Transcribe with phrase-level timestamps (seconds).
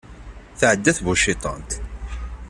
[0.59, 1.71] Tɛedda tbuciḍant.